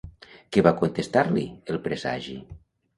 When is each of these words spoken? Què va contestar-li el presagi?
Què 0.55 0.63
va 0.69 0.73
contestar-li 0.79 1.47
el 1.75 1.81
presagi? 1.87 2.39